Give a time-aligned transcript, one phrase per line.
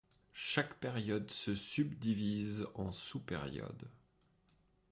[0.33, 3.87] Chaque période se subdivise en sous-périodes.